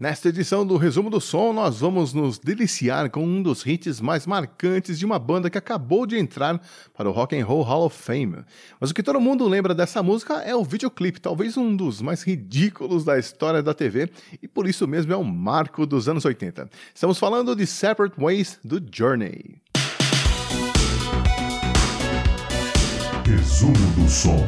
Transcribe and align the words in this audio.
Nesta 0.00 0.28
edição 0.28 0.64
do 0.64 0.76
Resumo 0.76 1.10
do 1.10 1.20
Som, 1.20 1.52
nós 1.52 1.80
vamos 1.80 2.12
nos 2.12 2.38
deliciar 2.38 3.10
com 3.10 3.24
um 3.24 3.42
dos 3.42 3.66
hits 3.66 4.00
mais 4.00 4.28
marcantes 4.28 4.96
de 4.96 5.04
uma 5.04 5.18
banda 5.18 5.50
que 5.50 5.58
acabou 5.58 6.06
de 6.06 6.16
entrar 6.16 6.60
para 6.96 7.08
o 7.08 7.12
Rock 7.12 7.36
and 7.36 7.44
Roll 7.44 7.62
Hall 7.62 7.86
of 7.86 8.00
Fame. 8.00 8.44
Mas 8.80 8.92
o 8.92 8.94
que 8.94 9.02
todo 9.02 9.20
mundo 9.20 9.48
lembra 9.48 9.74
dessa 9.74 10.00
música 10.00 10.34
é 10.34 10.54
o 10.54 10.62
videoclipe, 10.62 11.20
talvez 11.20 11.56
um 11.56 11.74
dos 11.74 12.00
mais 12.00 12.22
ridículos 12.22 13.04
da 13.04 13.18
história 13.18 13.60
da 13.60 13.74
TV, 13.74 14.08
e 14.40 14.46
por 14.46 14.68
isso 14.68 14.86
mesmo 14.86 15.12
é 15.12 15.16
um 15.16 15.24
marco 15.24 15.84
dos 15.84 16.08
anos 16.08 16.24
80. 16.24 16.70
Estamos 16.94 17.18
falando 17.18 17.56
de 17.56 17.66
Separate 17.66 18.14
Ways 18.20 18.60
do 18.62 18.80
Journey. 18.92 19.60
Resumo 23.26 23.74
do 23.96 24.08
Som. 24.08 24.46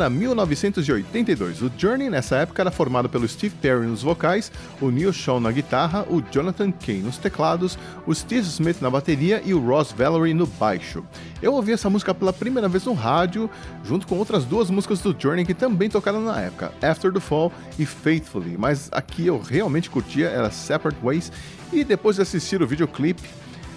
Era 0.00 0.08
1982. 0.08 1.62
O 1.62 1.70
Journey, 1.76 2.08
nessa 2.08 2.36
época, 2.36 2.62
era 2.62 2.70
formado 2.70 3.08
pelo 3.08 3.28
Steve 3.28 3.54
Perry 3.60 3.86
nos 3.86 4.02
vocais, 4.02 4.50
o 4.80 4.90
Neil 4.90 5.12
Sean 5.12 5.40
na 5.40 5.52
guitarra, 5.52 6.06
o 6.08 6.22
Jonathan 6.22 6.72
Kane 6.72 7.02
nos 7.02 7.18
teclados, 7.18 7.78
o 8.06 8.14
Steve 8.14 8.46
Smith 8.46 8.80
na 8.80 8.88
bateria 8.88 9.42
e 9.44 9.52
o 9.52 9.60
Ross 9.60 9.92
Valerie 9.92 10.34
no 10.34 10.46
baixo. 10.46 11.04
Eu 11.42 11.52
ouvi 11.52 11.72
essa 11.72 11.90
música 11.90 12.14
pela 12.14 12.32
primeira 12.32 12.68
vez 12.68 12.84
no 12.84 12.94
rádio, 12.94 13.50
junto 13.84 14.06
com 14.06 14.16
outras 14.16 14.44
duas 14.44 14.70
músicas 14.70 15.00
do 15.00 15.14
Journey 15.16 15.44
que 15.44 15.54
também 15.54 15.90
tocaram 15.90 16.22
na 16.22 16.40
época, 16.40 16.72
After 16.82 17.12
the 17.12 17.20
Fall 17.20 17.52
e 17.78 17.84
Faithfully, 17.84 18.56
mas 18.58 18.88
aqui 18.92 19.26
eu 19.26 19.38
realmente 19.38 19.90
curtia 19.90 20.28
era 20.28 20.50
Separate 20.50 20.98
Ways, 21.02 21.30
e 21.72 21.84
depois 21.84 22.16
de 22.16 22.22
assistir 22.22 22.62
o 22.62 22.66
videoclipe, 22.66 23.28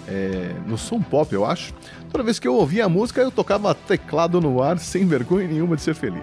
é, 0.08 0.54
no 0.66 0.76
som 0.76 1.00
pop, 1.00 1.32
eu 1.32 1.44
acho. 1.44 1.72
Toda 2.10 2.24
vez 2.24 2.38
que 2.38 2.46
eu 2.46 2.54
ouvia 2.54 2.84
a 2.84 2.88
música, 2.88 3.20
eu 3.20 3.30
tocava 3.30 3.74
teclado 3.74 4.40
no 4.40 4.62
ar 4.62 4.78
sem 4.78 5.06
vergonha 5.06 5.48
nenhuma 5.48 5.76
de 5.76 5.82
ser 5.82 5.94
feliz. 5.94 6.22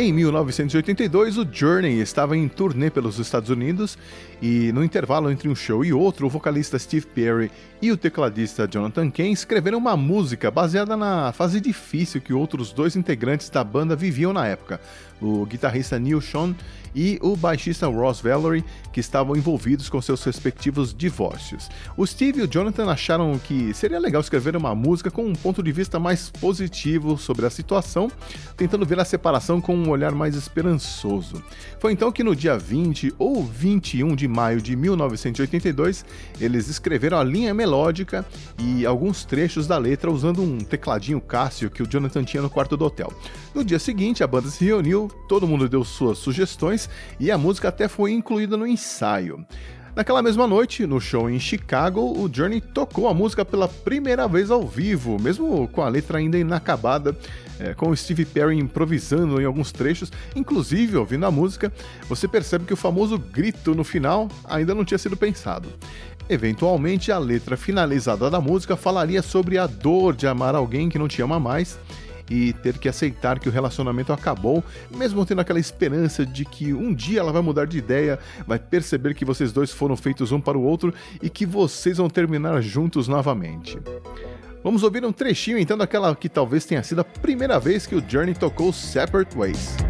Em 0.00 0.14
1982, 0.14 1.36
o 1.36 1.46
Journey 1.52 2.00
estava 2.00 2.34
em 2.34 2.48
turnê 2.48 2.88
pelos 2.88 3.18
Estados 3.18 3.50
Unidos 3.50 3.98
e, 4.40 4.72
no 4.72 4.82
intervalo 4.82 5.30
entre 5.30 5.46
um 5.46 5.54
show 5.54 5.84
e 5.84 5.92
outro, 5.92 6.26
o 6.26 6.30
vocalista 6.30 6.78
Steve 6.78 7.04
Perry 7.04 7.50
e 7.82 7.92
o 7.92 7.98
tecladista 7.98 8.66
Jonathan 8.66 9.10
Kane 9.10 9.32
escreveram 9.32 9.76
uma 9.76 9.98
música 9.98 10.50
baseada 10.50 10.96
na 10.96 11.32
fase 11.32 11.60
difícil 11.60 12.22
que 12.22 12.32
outros 12.32 12.72
dois 12.72 12.96
integrantes 12.96 13.50
da 13.50 13.62
banda 13.62 13.94
viviam 13.94 14.32
na 14.32 14.46
época, 14.46 14.80
o 15.20 15.44
guitarrista 15.44 15.98
Neil 15.98 16.22
Sean 16.22 16.54
e 16.94 17.18
o 17.22 17.36
baixista 17.36 17.86
Ross 17.86 18.20
Valerie, 18.20 18.64
que 18.92 19.00
estavam 19.00 19.36
envolvidos 19.36 19.88
com 19.88 20.00
seus 20.00 20.22
respectivos 20.24 20.94
divórcios. 20.94 21.68
O 21.96 22.06
Steve 22.06 22.40
e 22.40 22.42
o 22.42 22.48
Jonathan 22.48 22.90
acharam 22.90 23.38
que 23.38 23.72
seria 23.74 23.98
legal 23.98 24.20
escrever 24.20 24.56
uma 24.56 24.74
música 24.74 25.10
com 25.10 25.24
um 25.24 25.34
ponto 25.34 25.62
de 25.62 25.72
vista 25.72 25.98
mais 25.98 26.30
positivo 26.30 27.16
sobre 27.16 27.46
a 27.46 27.50
situação, 27.50 28.10
tentando 28.56 28.86
ver 28.86 28.98
a 28.98 29.04
separação 29.04 29.60
com 29.60 29.76
um 29.76 29.90
olhar 29.90 30.12
mais 30.12 30.34
esperançoso. 30.34 31.42
Foi 31.78 31.92
então 31.92 32.12
que 32.12 32.24
no 32.24 32.34
dia 32.34 32.58
20 32.58 33.14
ou 33.18 33.42
21 33.44 34.14
de 34.14 34.26
maio 34.28 34.60
de 34.60 34.74
1982, 34.76 36.04
eles 36.40 36.68
escreveram 36.68 37.18
a 37.18 37.24
linha 37.24 37.54
melódica 37.54 38.24
e 38.58 38.84
alguns 38.84 39.24
trechos 39.24 39.66
da 39.66 39.78
letra 39.78 40.10
usando 40.10 40.42
um 40.42 40.58
tecladinho 40.58 41.20
Cássio 41.20 41.70
que 41.70 41.82
o 41.82 41.86
Jonathan 41.86 42.24
tinha 42.24 42.42
no 42.42 42.50
quarto 42.50 42.76
do 42.76 42.84
hotel. 42.84 43.12
No 43.54 43.64
dia 43.64 43.78
seguinte, 43.78 44.22
a 44.22 44.26
banda 44.26 44.48
se 44.48 44.64
reuniu, 44.64 45.10
todo 45.28 45.46
mundo 45.46 45.68
deu 45.68 45.84
suas 45.84 46.18
sugestões 46.18 46.79
e 47.18 47.30
a 47.30 47.36
música 47.36 47.68
até 47.68 47.88
foi 47.88 48.12
incluída 48.12 48.56
no 48.56 48.66
ensaio. 48.66 49.44
Naquela 49.94 50.22
mesma 50.22 50.46
noite, 50.46 50.86
no 50.86 51.00
show 51.00 51.28
em 51.28 51.40
Chicago, 51.40 52.00
o 52.00 52.30
Journey 52.32 52.60
tocou 52.60 53.08
a 53.08 53.14
música 53.14 53.44
pela 53.44 53.66
primeira 53.66 54.28
vez 54.28 54.50
ao 54.50 54.62
vivo, 54.62 55.20
mesmo 55.20 55.66
com 55.68 55.82
a 55.82 55.88
letra 55.88 56.18
ainda 56.18 56.38
inacabada, 56.38 57.16
é, 57.58 57.74
com 57.74 57.90
o 57.90 57.96
Steve 57.96 58.24
Perry 58.24 58.56
improvisando 58.56 59.40
em 59.40 59.44
alguns 59.44 59.72
trechos. 59.72 60.12
Inclusive, 60.36 60.96
ouvindo 60.96 61.26
a 61.26 61.30
música, 61.30 61.72
você 62.08 62.28
percebe 62.28 62.64
que 62.64 62.72
o 62.72 62.76
famoso 62.76 63.18
grito 63.18 63.74
no 63.74 63.82
final 63.82 64.28
ainda 64.44 64.74
não 64.74 64.84
tinha 64.84 64.98
sido 64.98 65.16
pensado. 65.16 65.68
Eventualmente, 66.28 67.10
a 67.10 67.18
letra 67.18 67.56
finalizada 67.56 68.30
da 68.30 68.40
música 68.40 68.76
falaria 68.76 69.20
sobre 69.20 69.58
a 69.58 69.66
dor 69.66 70.14
de 70.14 70.28
amar 70.28 70.54
alguém 70.54 70.88
que 70.88 71.00
não 71.00 71.08
te 71.08 71.20
ama 71.20 71.40
mais 71.40 71.76
e 72.30 72.52
ter 72.52 72.78
que 72.78 72.88
aceitar 72.88 73.40
que 73.40 73.48
o 73.48 73.52
relacionamento 73.52 74.12
acabou, 74.12 74.62
mesmo 74.90 75.26
tendo 75.26 75.40
aquela 75.40 75.58
esperança 75.58 76.24
de 76.24 76.44
que 76.44 76.72
um 76.72 76.94
dia 76.94 77.20
ela 77.20 77.32
vai 77.32 77.42
mudar 77.42 77.66
de 77.66 77.76
ideia, 77.76 78.18
vai 78.46 78.58
perceber 78.58 79.14
que 79.14 79.24
vocês 79.24 79.52
dois 79.52 79.72
foram 79.72 79.96
feitos 79.96 80.30
um 80.30 80.40
para 80.40 80.56
o 80.56 80.62
outro 80.62 80.94
e 81.20 81.28
que 81.28 81.44
vocês 81.44 81.98
vão 81.98 82.08
terminar 82.08 82.62
juntos 82.62 83.08
novamente. 83.08 83.78
Vamos 84.62 84.82
ouvir 84.82 85.04
um 85.04 85.12
trechinho 85.12 85.58
então 85.58 85.76
daquela 85.76 86.14
que 86.14 86.28
talvez 86.28 86.64
tenha 86.64 86.82
sido 86.82 87.00
a 87.00 87.04
primeira 87.04 87.58
vez 87.58 87.86
que 87.86 87.94
o 87.94 88.04
Journey 88.06 88.34
tocou 88.34 88.72
Separate 88.72 89.36
Ways. 89.36 89.89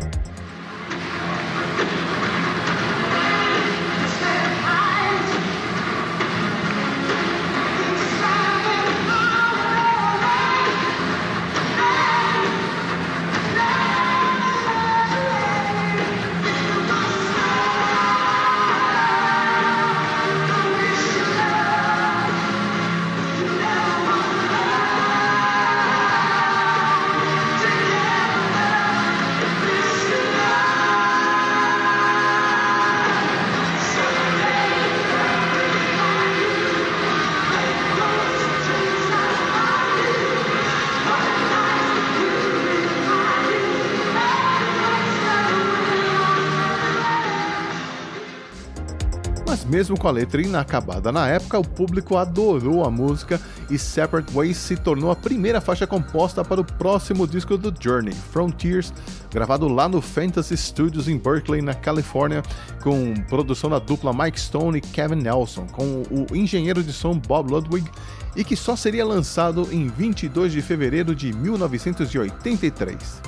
Mesmo 49.71 49.97
com 49.97 50.09
a 50.09 50.11
letra 50.11 50.43
inacabada 50.43 51.13
na 51.13 51.29
época, 51.29 51.57
o 51.57 51.63
público 51.63 52.17
adorou 52.17 52.85
a 52.85 52.91
música 52.91 53.41
e 53.71 53.79
Separate 53.79 54.33
Ways 54.35 54.57
se 54.57 54.77
tornou 54.77 55.13
a 55.13 55.17
primeira 55.17 55.61
faixa 55.61 55.87
composta 55.87 56.45
para 56.45 56.61
o 56.61 56.65
próximo 56.65 57.25
disco 57.25 57.57
do 57.57 57.73
Journey, 57.81 58.13
Frontiers, 58.13 58.93
gravado 59.33 59.69
lá 59.69 59.89
no 59.89 60.01
Fantasy 60.01 60.57
Studios 60.57 61.07
em 61.07 61.17
Berkeley, 61.17 61.63
na 61.63 61.73
Califórnia, 61.73 62.43
com 62.83 63.15
produção 63.29 63.71
da 63.71 63.79
dupla 63.79 64.13
Mike 64.13 64.41
Stone 64.41 64.79
e 64.79 64.81
Kevin 64.81 65.23
Nelson, 65.23 65.69
com 65.69 66.03
o 66.11 66.37
engenheiro 66.37 66.83
de 66.83 66.93
som 66.93 67.17
Bob 67.17 67.53
Ludwig, 67.53 67.89
e 68.35 68.43
que 68.43 68.57
só 68.57 68.75
seria 68.75 69.07
lançado 69.07 69.69
em 69.71 69.87
22 69.87 70.51
de 70.51 70.63
fevereiro 70.63 71.15
de 71.15 71.33
1983. 71.33 73.23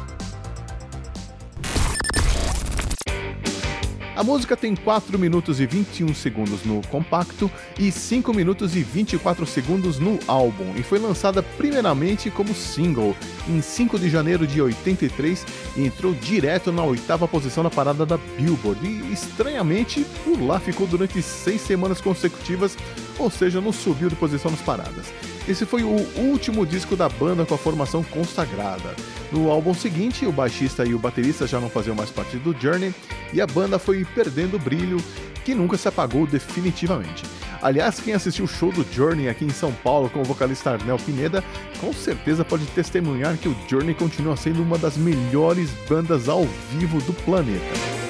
A 4.15 4.23
música 4.23 4.55
tem 4.55 4.77
4 4.77 5.19
minutos 5.19 5.59
e 5.59 5.65
21 5.65 6.15
segundos 6.15 6.65
no 6.65 6.87
compacto 6.89 7.51
e 7.79 7.91
5 7.91 8.35
minutos 8.35 8.77
e 8.77 8.83
24 8.83 9.47
segundos 9.47 9.99
no 9.99 10.19
álbum 10.29 10.75
e 10.77 10.83
foi 10.83 10.99
lançada 10.99 11.43
primeiramente 11.43 12.31
como 12.31 12.55
single 12.55 13.17
em 13.49 13.63
5 13.63 13.99
de 13.99 14.11
janeiro 14.11 14.47
de 14.47 14.61
83 14.61 15.47
e 15.77 15.87
entrou 15.87 16.13
direto 16.13 16.71
na 16.71 16.85
oitava 16.85 17.27
posição 17.27 17.65
na 17.65 17.71
parada 17.71 18.05
da 18.05 18.19
Billboard. 18.19 18.87
E 18.87 19.13
estranhamente 19.15 20.05
por 20.25 20.39
lá 20.43 20.61
ficou 20.61 20.87
durante 20.87 21.23
6 21.23 21.59
semanas 21.63 22.01
consecutivas, 22.03 22.77
ou 23.19 23.31
seja, 23.31 23.61
não 23.61 23.73
subiu 23.73 24.09
de 24.09 24.17
posição 24.17 24.51
nas 24.51 24.61
paradas. 24.61 25.13
Esse 25.49 25.67
foi 25.67 25.83
o 25.83 25.97
último 26.17 26.65
disco 26.65 26.97
da 26.97 27.09
banda 27.09 27.45
com 27.45 27.55
a 27.55 27.59
formação 27.59 28.03
consagrada. 28.03 28.95
No 29.31 29.51
álbum 29.51 29.75
seguinte, 29.75 30.25
o 30.27 30.33
baixista 30.33 30.85
e 30.85 30.95
o 30.95 30.99
baterista 30.99 31.47
já 31.47 31.61
não 31.61 31.69
faziam 31.69 31.97
mais 31.97 32.11
parte 32.11 32.37
do 32.37 32.55
Journey 32.59 32.95
e 33.33 33.41
a 33.41 33.47
banda 33.47 33.79
foi 33.79 34.05
perdendo 34.05 34.57
o 34.57 34.61
brilho 34.61 34.99
que 35.45 35.55
nunca 35.55 35.77
se 35.77 35.89
apagou 35.89 36.27
definitivamente. 36.27 37.25
Aliás, 37.61 38.01
quem 38.01 38.13
assistiu 38.13 38.45
o 38.45 38.49
show 38.49 38.73
do 38.73 38.85
Journey 38.93 39.29
aqui 39.29 39.45
em 39.45 39.51
São 39.51 39.73
Paulo 39.73 40.11
com 40.11 40.21
o 40.21 40.25
vocalista 40.25 40.71
Arnel 40.71 40.99
Pineda, 40.99 41.45
com 41.81 41.93
certeza 41.93 42.45
pode 42.45 42.67
testemunhar 42.67 43.37
que 43.37 43.49
o 43.49 43.57
Journey 43.69 43.95
continua 43.95 44.37
sendo 44.37 44.63
uma 44.63 44.77
das 44.77 44.97
melhores 44.97 45.71
bandas 45.89 46.29
ao 46.29 46.45
vivo 46.73 47.01
do 47.03 47.13
planeta. 47.13 48.02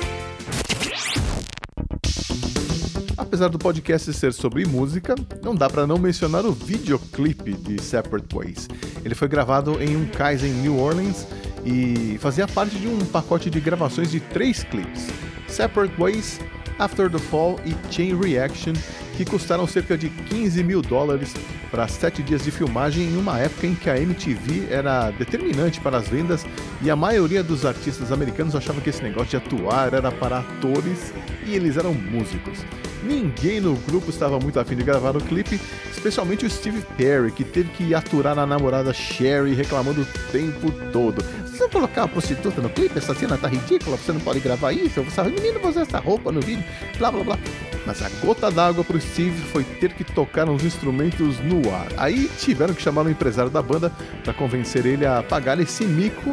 Apesar 3.32 3.48
do 3.48 3.58
podcast 3.58 4.12
ser 4.12 4.34
sobre 4.34 4.66
música, 4.66 5.14
não 5.42 5.54
dá 5.54 5.70
para 5.70 5.86
não 5.86 5.96
mencionar 5.96 6.44
o 6.44 6.52
videoclipe 6.52 7.54
de 7.54 7.80
Separate 7.80 8.26
Ways. 8.30 8.68
Ele 9.02 9.14
foi 9.14 9.26
gravado 9.26 9.82
em 9.82 9.96
um 9.96 10.04
cais 10.04 10.44
em 10.44 10.50
New 10.50 10.78
Orleans 10.78 11.26
e 11.64 12.18
fazia 12.20 12.46
parte 12.46 12.76
de 12.76 12.86
um 12.86 12.98
pacote 13.06 13.48
de 13.48 13.58
gravações 13.58 14.10
de 14.10 14.20
três 14.20 14.62
clipes: 14.64 15.06
Separate 15.48 15.98
Ways, 15.98 16.40
After 16.78 17.10
the 17.10 17.18
Fall 17.18 17.58
e 17.64 17.74
Chain 17.90 18.20
Reaction, 18.20 18.74
que 19.16 19.24
custaram 19.24 19.66
cerca 19.66 19.96
de 19.96 20.10
15 20.10 20.62
mil 20.62 20.82
dólares 20.82 21.32
para 21.70 21.88
sete 21.88 22.22
dias 22.22 22.44
de 22.44 22.50
filmagem 22.50 23.04
em 23.04 23.16
uma 23.16 23.38
época 23.38 23.66
em 23.66 23.74
que 23.74 23.88
a 23.88 23.98
MTV 23.98 24.66
era 24.70 25.10
determinante 25.10 25.80
para 25.80 25.96
as 25.96 26.06
vendas 26.06 26.44
e 26.82 26.90
a 26.90 26.96
maioria 26.96 27.42
dos 27.42 27.64
artistas 27.64 28.12
americanos 28.12 28.54
achava 28.54 28.82
que 28.82 28.90
esse 28.90 29.02
negócio 29.02 29.30
de 29.30 29.36
atuar 29.38 29.94
era 29.94 30.12
para 30.12 30.40
atores 30.40 31.14
e 31.46 31.54
eles 31.54 31.78
eram 31.78 31.94
músicos. 31.94 32.58
Ninguém 33.02 33.60
no 33.60 33.74
grupo 33.76 34.10
estava 34.10 34.38
muito 34.38 34.60
afim 34.60 34.76
de 34.76 34.82
gravar 34.82 35.16
o 35.16 35.20
clipe, 35.20 35.60
especialmente 35.90 36.46
o 36.46 36.50
Steve 36.50 36.82
Perry, 36.96 37.32
que 37.32 37.44
teve 37.44 37.70
que 37.70 37.94
aturar 37.94 38.38
a 38.38 38.46
namorada 38.46 38.92
Sherry 38.92 39.54
reclamando 39.54 40.02
o 40.02 40.06
tempo 40.30 40.70
todo. 40.92 41.22
Você 41.44 41.58
vai 41.58 41.68
colocar 41.68 42.04
a 42.04 42.08
prostituta 42.08 42.60
no 42.60 42.70
clipe? 42.70 42.98
Essa 42.98 43.14
cena 43.14 43.36
tá 43.36 43.48
ridícula, 43.48 43.96
você 43.96 44.12
não 44.12 44.20
pode 44.20 44.40
gravar 44.40 44.72
isso, 44.72 45.02
você 45.02 45.22
menino 45.22 45.68
usar 45.68 45.82
essa 45.82 45.98
roupa 45.98 46.30
no 46.30 46.40
vídeo, 46.40 46.64
blá 46.98 47.10
blá 47.10 47.24
blá. 47.24 47.38
Mas 47.84 48.00
a 48.00 48.08
gota 48.24 48.50
d'água 48.50 48.84
pro 48.84 49.00
Steve 49.00 49.40
foi 49.52 49.64
ter 49.64 49.92
que 49.92 50.04
tocar 50.04 50.48
uns 50.48 50.62
instrumentos 50.64 51.40
no 51.40 51.72
ar. 51.74 51.88
Aí 51.96 52.30
tiveram 52.38 52.74
que 52.74 52.82
chamar 52.82 53.04
o 53.04 53.10
empresário 53.10 53.50
da 53.50 53.60
banda 53.60 53.90
para 54.22 54.32
convencer 54.32 54.86
ele 54.86 55.04
a 55.04 55.22
pagar 55.22 55.58
esse 55.58 55.84
mico 55.84 56.32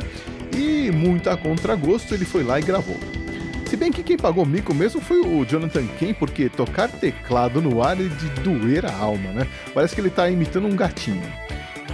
e, 0.56 0.92
muito 0.92 1.30
a 1.30 1.36
contragosto, 1.36 2.14
ele 2.14 2.26
foi 2.26 2.44
lá 2.44 2.60
e 2.60 2.64
gravou. 2.64 2.98
Se 3.70 3.78
bem 3.78 3.92
que 3.92 4.02
quem 4.02 4.18
pagou 4.18 4.48
mico 4.48 4.74
mesmo 4.74 5.00
foi 5.00 5.20
o 5.20 5.46
Jonathan 5.46 5.86
Kane, 6.00 6.16
porque 6.16 6.50
tocar 6.50 6.90
teclado 6.90 7.62
no 7.62 7.84
ar 7.84 8.02
é 8.02 8.04
de 8.06 8.28
doer 8.42 8.84
a 8.84 8.92
alma, 8.92 9.32
né? 9.32 9.48
Parece 9.76 9.94
que 9.94 10.02
ele 10.02 10.10
tá 10.10 10.28
imitando 10.28 10.66
um 10.66 10.76
gatinho. 10.76 11.22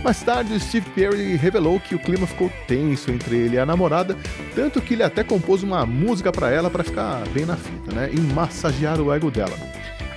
Mais 0.01 0.23
tarde, 0.23 0.57
Steve 0.57 0.89
Perry 0.91 1.35
revelou 1.35 1.77
que 1.77 1.93
o 1.93 1.99
clima 1.99 2.25
ficou 2.25 2.49
tenso 2.65 3.11
entre 3.11 3.35
ele 3.35 3.57
e 3.57 3.59
a 3.59 3.65
namorada, 3.65 4.15
tanto 4.55 4.81
que 4.81 4.93
ele 4.93 5.03
até 5.03 5.21
compôs 5.21 5.63
uma 5.63 5.85
música 5.85 6.31
para 6.31 6.49
ela 6.49 6.69
para 6.69 6.81
ficar 6.81 7.27
bem 7.33 7.45
na 7.45 7.57
fita, 7.57 7.91
né? 7.91 8.09
E 8.09 8.21
massagear 8.21 9.01
o 9.01 9.13
ego 9.13 9.29
dela. 9.29 9.57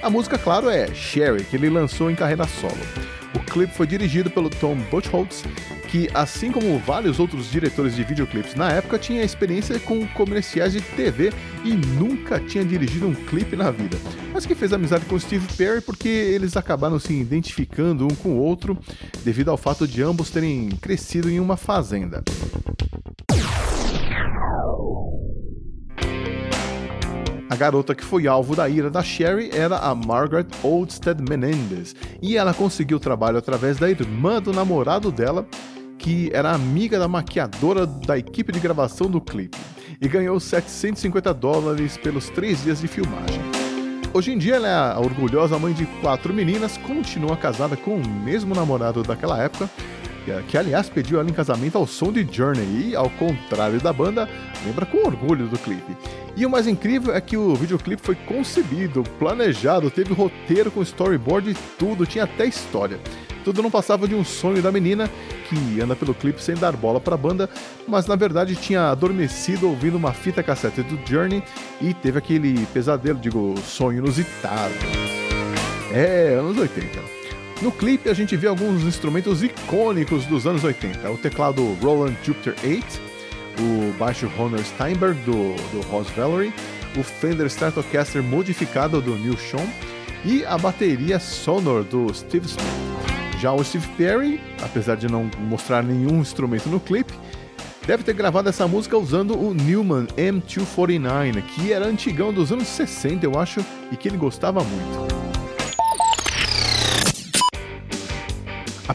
A 0.00 0.08
música, 0.08 0.38
claro, 0.38 0.70
é 0.70 0.86
Sherry, 0.94 1.42
que 1.42 1.56
ele 1.56 1.68
lançou 1.68 2.08
em 2.08 2.14
carreira 2.14 2.46
solo. 2.46 2.78
O 3.34 3.40
clipe 3.40 3.74
foi 3.74 3.86
dirigido 3.86 4.30
pelo 4.30 4.48
Tom 4.48 4.76
Buchholz 4.90 5.44
que, 5.88 6.08
assim 6.12 6.52
como 6.52 6.78
vários 6.78 7.18
outros 7.18 7.50
diretores 7.50 7.96
de 7.96 8.04
videoclipes 8.04 8.54
na 8.54 8.70
época, 8.70 8.98
tinha 8.98 9.22
experiência 9.24 9.80
com 9.80 10.06
comerciais 10.08 10.72
de 10.72 10.80
TV 10.80 11.32
e 11.64 11.72
nunca 11.72 12.38
tinha 12.38 12.64
dirigido 12.64 13.08
um 13.08 13.14
clipe 13.14 13.56
na 13.56 13.70
vida. 13.70 13.96
Mas 14.32 14.44
que 14.44 14.54
fez 14.54 14.72
amizade 14.72 15.06
com 15.06 15.18
Steve 15.18 15.46
Perry 15.56 15.80
porque 15.80 16.08
eles 16.08 16.56
acabaram 16.56 16.98
se 16.98 17.14
identificando 17.14 18.04
um 18.04 18.14
com 18.14 18.30
o 18.30 18.38
outro 18.38 18.78
devido 19.24 19.50
ao 19.50 19.56
fato 19.56 19.88
de 19.88 20.02
ambos 20.02 20.30
terem 20.30 20.68
crescido 20.80 21.30
em 21.30 21.40
uma 21.40 21.56
fazenda. 21.56 22.22
Garota 27.58 27.92
que 27.94 28.04
foi 28.04 28.28
alvo 28.28 28.54
da 28.54 28.68
ira 28.68 28.88
da 28.88 29.02
Sherry 29.02 29.50
era 29.52 29.78
a 29.78 29.94
Margaret 29.94 30.46
Oldsted 30.62 31.20
Menendez, 31.28 31.94
e 32.22 32.36
ela 32.36 32.54
conseguiu 32.54 33.00
trabalho 33.00 33.36
através 33.36 33.76
da 33.78 33.90
irmã 33.90 34.40
do 34.40 34.52
namorado 34.52 35.10
dela, 35.10 35.44
que 35.98 36.30
era 36.32 36.52
amiga 36.52 37.00
da 37.00 37.08
maquiadora 37.08 37.84
da 37.84 38.16
equipe 38.16 38.52
de 38.52 38.60
gravação 38.60 39.10
do 39.10 39.20
clipe 39.20 39.58
e 40.00 40.06
ganhou 40.06 40.38
750 40.38 41.34
dólares 41.34 41.96
pelos 41.96 42.28
três 42.30 42.62
dias 42.62 42.80
de 42.80 42.86
filmagem. 42.86 43.40
Hoje 44.14 44.32
em 44.32 44.38
dia 44.38 44.54
ela 44.54 44.68
é 44.68 44.74
a 44.74 45.00
orgulhosa 45.00 45.58
mãe 45.58 45.72
de 45.72 45.84
quatro 46.00 46.32
meninas, 46.32 46.78
continua 46.78 47.36
casada 47.36 47.76
com 47.76 47.96
o 47.96 48.08
mesmo 48.08 48.54
namorado 48.54 49.02
daquela 49.02 49.42
época, 49.42 49.68
que 50.46 50.56
aliás 50.56 50.88
pediu 50.88 51.18
ela 51.18 51.28
em 51.28 51.32
casamento 51.32 51.76
ao 51.76 51.86
som 51.86 52.12
de 52.12 52.26
Journey 52.30 52.90
e, 52.90 52.96
ao 52.96 53.10
contrário 53.10 53.80
da 53.80 53.92
banda, 53.92 54.28
lembra 54.64 54.86
com 54.86 54.98
orgulho 54.98 55.48
do 55.48 55.58
clipe. 55.58 55.96
E 56.38 56.46
o 56.46 56.50
mais 56.50 56.68
incrível 56.68 57.12
é 57.12 57.20
que 57.20 57.36
o 57.36 57.52
videoclipe 57.56 58.00
foi 58.00 58.14
concebido, 58.14 59.02
planejado, 59.18 59.90
teve 59.90 60.14
roteiro 60.14 60.70
com 60.70 60.80
storyboard 60.82 61.50
e 61.50 61.56
tudo, 61.76 62.06
tinha 62.06 62.22
até 62.22 62.46
história. 62.46 63.00
Tudo 63.44 63.60
não 63.60 63.72
passava 63.72 64.06
de 64.06 64.14
um 64.14 64.22
sonho 64.22 64.62
da 64.62 64.70
menina 64.70 65.10
que 65.48 65.80
anda 65.80 65.96
pelo 65.96 66.14
clipe 66.14 66.40
sem 66.40 66.54
dar 66.54 66.76
bola 66.76 67.00
para 67.00 67.16
a 67.16 67.18
banda, 67.18 67.50
mas 67.88 68.06
na 68.06 68.14
verdade 68.14 68.54
tinha 68.54 68.88
adormecido 68.88 69.68
ouvindo 69.68 69.96
uma 69.96 70.12
fita 70.12 70.40
cassete 70.40 70.80
do 70.84 70.96
Journey 71.04 71.42
e 71.80 71.92
teve 71.92 72.18
aquele 72.18 72.64
pesadelo, 72.66 73.18
digo, 73.18 73.56
sonho 73.66 73.98
inusitado. 73.98 74.74
É, 75.92 76.36
anos 76.38 76.56
80. 76.56 77.00
No 77.62 77.72
clipe 77.72 78.08
a 78.08 78.14
gente 78.14 78.36
vê 78.36 78.46
alguns 78.46 78.84
instrumentos 78.84 79.42
icônicos 79.42 80.24
dos 80.26 80.46
anos 80.46 80.62
80, 80.62 81.10
o 81.10 81.18
teclado 81.18 81.64
Roland 81.82 82.14
Jupiter 82.22 82.54
8, 82.62 83.07
o 83.58 83.92
baixo 83.98 84.30
Honor 84.38 84.60
Steinberg 84.64 85.18
do, 85.22 85.54
do 85.72 85.80
Ross 85.88 86.08
Valerie, 86.10 86.52
o 86.96 87.02
Fender 87.02 87.46
Stratocaster 87.46 88.22
modificado 88.22 89.00
do 89.00 89.16
Neil 89.16 89.36
Schon 89.36 89.66
e 90.24 90.44
a 90.44 90.56
bateria 90.58 91.18
Sonor 91.18 91.84
do 91.84 92.12
Steve 92.12 92.46
Smith. 92.46 92.88
Já 93.40 93.52
o 93.52 93.62
Steve 93.62 93.86
Perry, 93.96 94.40
apesar 94.62 94.96
de 94.96 95.08
não 95.08 95.30
mostrar 95.38 95.82
nenhum 95.82 96.20
instrumento 96.20 96.68
no 96.68 96.80
clipe, 96.80 97.12
deve 97.86 98.02
ter 98.02 98.14
gravado 98.14 98.48
essa 98.48 98.66
música 98.66 98.98
usando 98.98 99.38
o 99.38 99.54
Newman 99.54 100.06
M249, 100.16 101.42
que 101.42 101.72
era 101.72 101.86
antigão 101.86 102.32
dos 102.32 102.50
anos 102.50 102.66
60, 102.66 103.24
eu 103.24 103.38
acho, 103.38 103.64
e 103.92 103.96
que 103.96 104.08
ele 104.08 104.16
gostava 104.16 104.62
muito. 104.62 105.17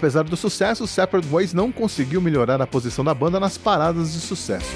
Apesar 0.03 0.23
do 0.25 0.35
sucesso, 0.35 0.85
Separate 0.85 1.29
Ways 1.29 1.53
não 1.53 1.71
conseguiu 1.71 2.19
melhorar 2.19 2.61
a 2.61 2.67
posição 2.67 3.05
da 3.05 3.13
banda 3.13 3.39
nas 3.39 3.57
paradas 3.57 4.11
de 4.11 4.19
sucesso. 4.19 4.69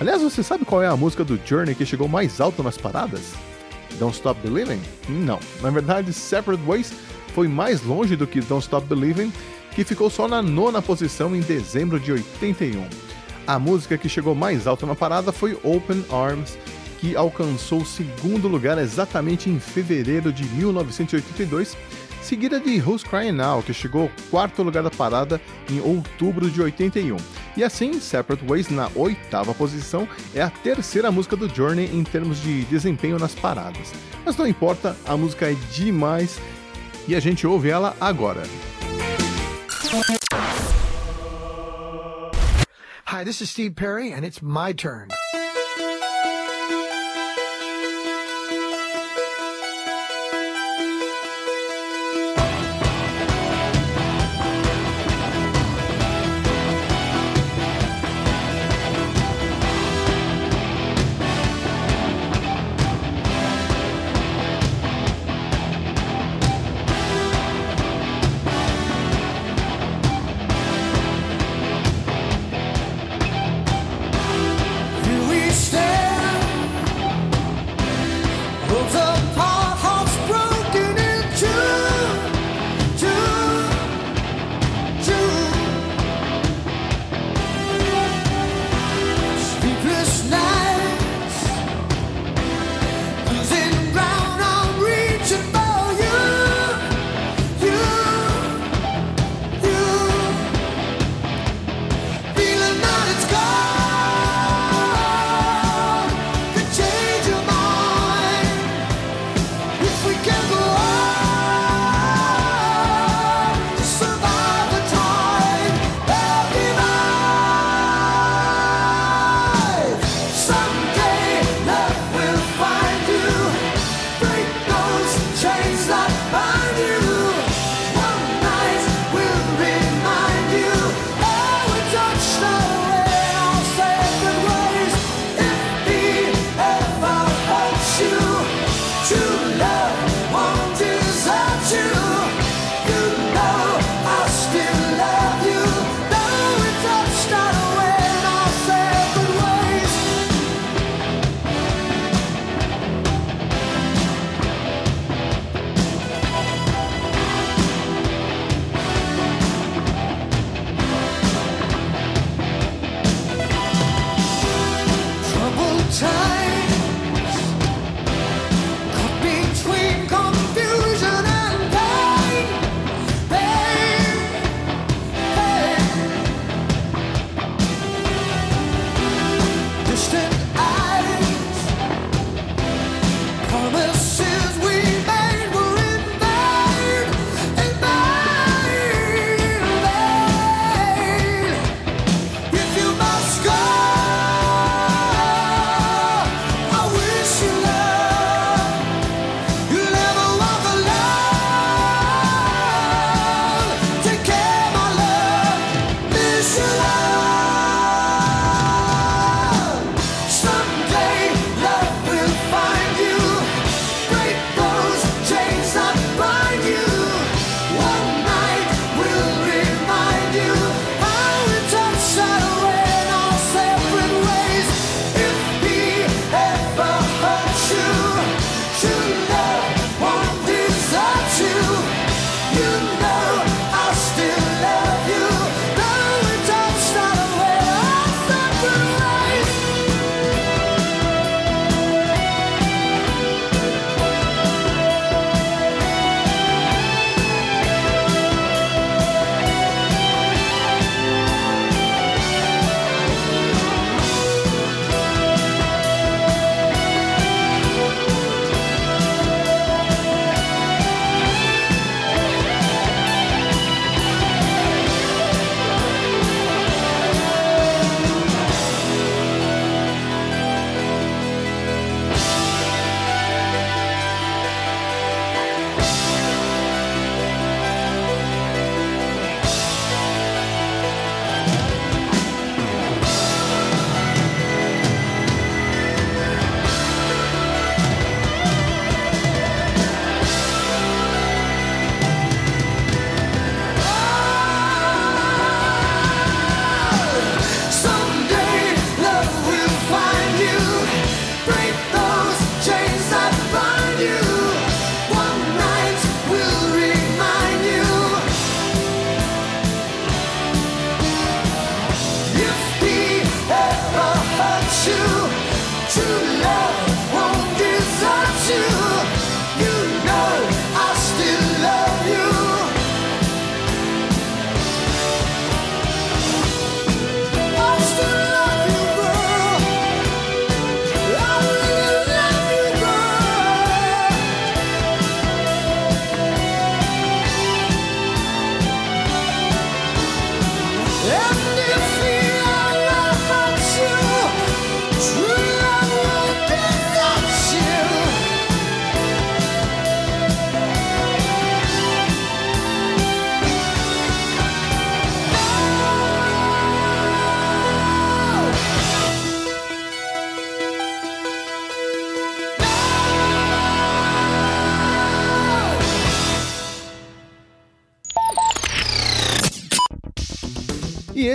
Aliás, 0.00 0.22
você 0.22 0.40
sabe 0.40 0.64
qual 0.64 0.80
é 0.80 0.86
a 0.86 0.96
música 0.96 1.24
do 1.24 1.36
Journey 1.44 1.74
que 1.74 1.84
chegou 1.84 2.06
mais 2.06 2.40
alto 2.40 2.62
nas 2.62 2.78
paradas? 2.78 3.32
Don't 3.98 4.14
Stop 4.14 4.40
Believing? 4.48 4.80
Não. 5.08 5.40
Na 5.60 5.68
verdade, 5.70 6.12
Separate 6.12 6.62
Ways 6.64 6.92
foi 7.34 7.48
mais 7.48 7.82
longe 7.82 8.14
do 8.14 8.24
que 8.24 8.40
Don't 8.40 8.62
Stop 8.62 8.86
Believing, 8.86 9.32
que 9.74 9.82
ficou 9.82 10.08
só 10.08 10.28
na 10.28 10.40
nona 10.40 10.80
posição 10.80 11.34
em 11.34 11.40
dezembro 11.40 11.98
de 11.98 12.12
81. 12.12 12.86
A 13.48 13.58
música 13.58 13.98
que 13.98 14.08
chegou 14.08 14.36
mais 14.36 14.68
alto 14.68 14.86
na 14.86 14.94
parada 14.94 15.32
foi 15.32 15.58
Open 15.64 16.04
Arms, 16.08 16.56
que 17.00 17.16
alcançou 17.16 17.80
o 17.80 17.84
segundo 17.84 18.46
lugar 18.46 18.78
exatamente 18.78 19.50
em 19.50 19.58
fevereiro 19.58 20.32
de 20.32 20.44
1982, 20.44 21.76
seguida 22.26 22.58
de 22.58 22.80
Who's 22.80 23.04
Crying 23.04 23.30
Now, 23.30 23.62
que 23.62 23.72
chegou 23.72 24.02
ao 24.02 24.10
quarto 24.30 24.64
lugar 24.64 24.82
da 24.82 24.90
parada 24.90 25.40
em 25.70 25.80
outubro 25.80 26.50
de 26.50 26.60
81. 26.60 27.16
E 27.56 27.62
assim, 27.62 28.00
Separate 28.00 28.44
Ways, 28.44 28.68
na 28.68 28.90
oitava 28.96 29.54
posição, 29.54 30.08
é 30.34 30.42
a 30.42 30.50
terceira 30.50 31.12
música 31.12 31.36
do 31.36 31.48
Journey 31.48 31.88
em 31.94 32.02
termos 32.02 32.42
de 32.42 32.64
desempenho 32.64 33.16
nas 33.16 33.32
paradas. 33.32 33.92
Mas 34.24 34.36
não 34.36 34.44
importa, 34.44 34.96
a 35.06 35.16
música 35.16 35.52
é 35.52 35.54
demais 35.72 36.40
e 37.06 37.14
a 37.14 37.20
gente 37.20 37.46
ouve 37.46 37.70
ela 37.70 37.96
agora. 38.00 38.42
Hi, 43.06 43.24
this 43.24 43.40
is 43.40 43.50
Steve 43.50 43.76
Perry, 43.76 44.12
and 44.12 44.24
it's 44.26 44.42
my 44.42 44.74
turn. 44.74 45.08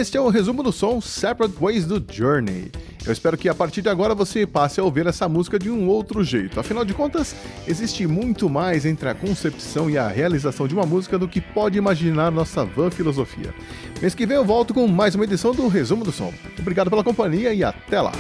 Este 0.01 0.17
é 0.17 0.22
o 0.22 0.29
resumo 0.29 0.63
do 0.63 0.72
som 0.72 1.00
Separate 1.00 1.53
Ways 1.62 1.86
do 1.86 2.03
Journey. 2.12 2.72
Eu 3.05 3.13
espero 3.13 3.38
que 3.38 3.48
a 3.48 3.53
partir 3.53 3.84
de 3.84 3.89
agora 3.89 4.15
você 4.15 4.48
passe 4.48 4.79
a 4.79 4.84
ouvir 4.84 5.05
essa 5.05 5.29
música 5.29 5.60
de 5.60 5.70
um 5.70 5.88
outro 5.88 6.24
jeito. 6.24 6.60
Afinal 6.60 6.84
de 6.84 6.91
contas, 6.91 7.36
existe 7.67 8.08
muito 8.08 8.50
mais 8.50 8.84
entre 8.84 9.08
a 9.08 9.13
concepção 9.13 9.91
e 9.91 10.00
a 10.00 10.08
realização 10.08 10.67
de 10.67 10.74
uma 10.74 10.88
música 10.88 11.20
do 11.20 11.27
que 11.27 11.39
pode 11.39 11.77
imaginar 11.77 12.31
nossa 12.31 12.65
van 12.65 12.89
filosofia. 12.89 13.53
Mês 14.01 14.15
que 14.15 14.25
vem 14.25 14.38
eu 14.38 14.43
volto 14.43 14.74
com 14.74 14.88
mais 14.88 15.13
uma 15.13 15.24
edição 15.24 15.53
do 15.53 15.67
Resumo 15.67 16.03
do 16.03 16.12
Som. 16.12 16.34
Obrigado 16.58 16.89
pela 16.89 17.03
companhia 17.03 17.53
e 17.53 17.63
até 17.63 18.01
lá! 18.01 18.12